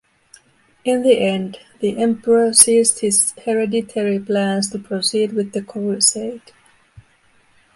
[0.83, 6.41] In the end, the Emperor ceased his Hereditary plans to proceed with the Crusade.